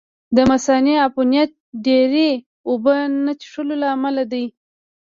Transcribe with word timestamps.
د 0.35 0.37
مثانې 0.51 0.93
عفونت 1.05 1.51
ډېرې 1.85 2.29
اوبه 2.67 2.95
نه 3.25 3.33
څښلو 3.39 3.75
له 3.81 3.87
امله 3.95 4.23
دی. 4.31 4.45